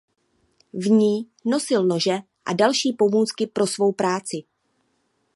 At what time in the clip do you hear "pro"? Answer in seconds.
3.47-3.67